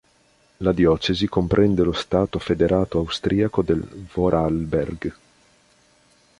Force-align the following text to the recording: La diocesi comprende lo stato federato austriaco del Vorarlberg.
La 0.57 0.71
diocesi 0.71 1.27
comprende 1.27 1.83
lo 1.83 1.91
stato 1.91 2.39
federato 2.39 2.97
austriaco 2.97 3.61
del 3.61 3.81
Vorarlberg. 4.11 5.13